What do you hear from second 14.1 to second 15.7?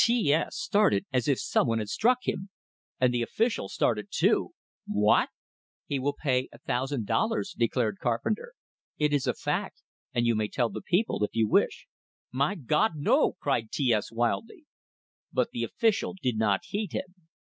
wildly. But the